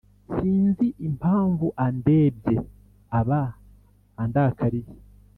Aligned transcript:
Sinzi 0.35 0.87
impamvu 1.07 1.65
iyo 1.71 1.75
andebye 1.85 2.55
aba 3.19 3.41
andakariye 4.21 4.93